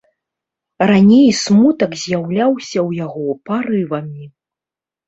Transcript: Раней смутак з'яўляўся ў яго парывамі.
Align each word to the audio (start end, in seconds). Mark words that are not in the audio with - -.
Раней 0.91 1.27
смутак 1.41 1.91
з'яўляўся 2.05 2.69
ў 2.71 2.89
яго 3.05 3.29
парывамі. 3.51 4.25